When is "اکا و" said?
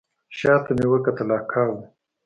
1.39-1.73